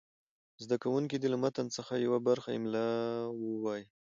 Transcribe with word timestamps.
زده 0.63 0.75
کوونکي 0.83 1.15
دې 1.17 1.27
له 1.33 1.37
متن 1.43 1.65
څخه 1.77 1.93
یوه 2.05 2.19
برخه 2.27 2.49
املا 2.57 2.87
ووایي. 3.41 3.85